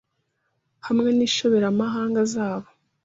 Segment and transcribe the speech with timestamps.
[0.87, 2.69] hamwe n’inshoberamahanga zabo.